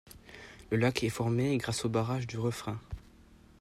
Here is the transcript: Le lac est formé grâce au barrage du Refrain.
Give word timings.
Le 0.71 0.77
lac 0.77 1.03
est 1.03 1.09
formé 1.09 1.55
grâce 1.59 1.85
au 1.85 1.89
barrage 1.89 2.25
du 2.25 2.39
Refrain. 2.39 2.79